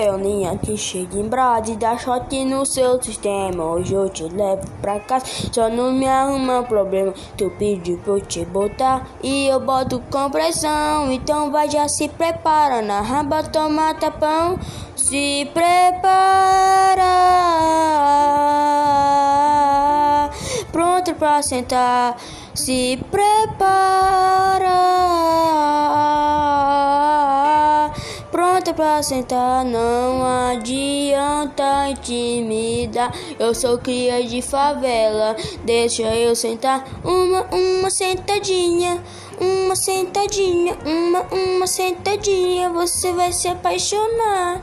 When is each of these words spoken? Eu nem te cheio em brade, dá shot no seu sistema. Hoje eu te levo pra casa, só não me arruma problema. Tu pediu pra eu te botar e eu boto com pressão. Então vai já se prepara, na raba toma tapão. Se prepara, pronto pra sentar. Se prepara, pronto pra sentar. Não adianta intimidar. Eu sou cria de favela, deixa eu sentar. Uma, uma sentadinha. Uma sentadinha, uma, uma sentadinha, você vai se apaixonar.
Eu 0.00 0.16
nem 0.16 0.56
te 0.58 0.76
cheio 0.76 1.08
em 1.12 1.28
brade, 1.28 1.74
dá 1.74 1.98
shot 1.98 2.44
no 2.44 2.64
seu 2.64 3.02
sistema. 3.02 3.64
Hoje 3.64 3.94
eu 3.94 4.08
te 4.08 4.22
levo 4.22 4.62
pra 4.80 5.00
casa, 5.00 5.26
só 5.52 5.68
não 5.68 5.90
me 5.90 6.06
arruma 6.06 6.62
problema. 6.62 7.12
Tu 7.36 7.50
pediu 7.58 7.98
pra 7.98 8.12
eu 8.12 8.20
te 8.20 8.44
botar 8.44 9.04
e 9.20 9.48
eu 9.48 9.58
boto 9.58 10.00
com 10.08 10.30
pressão. 10.30 11.10
Então 11.10 11.50
vai 11.50 11.68
já 11.68 11.88
se 11.88 12.08
prepara, 12.08 12.80
na 12.80 13.00
raba 13.00 13.42
toma 13.42 13.92
tapão. 13.92 14.56
Se 14.94 15.50
prepara, 15.52 15.90
pronto 20.70 21.12
pra 21.16 21.42
sentar. 21.42 22.16
Se 22.54 23.04
prepara, 23.10 24.37
pronto 28.68 28.74
pra 28.74 29.02
sentar. 29.02 29.64
Não 29.64 30.24
adianta 30.50 31.88
intimidar. 31.90 33.12
Eu 33.38 33.54
sou 33.54 33.78
cria 33.78 34.24
de 34.24 34.42
favela, 34.42 35.36
deixa 35.64 36.02
eu 36.14 36.34
sentar. 36.34 36.84
Uma, 37.04 37.42
uma 37.52 37.90
sentadinha. 37.90 39.02
Uma 39.40 39.76
sentadinha, 39.76 40.76
uma, 40.84 41.20
uma 41.32 41.66
sentadinha, 41.68 42.70
você 42.70 43.12
vai 43.12 43.30
se 43.30 43.46
apaixonar. 43.46 44.60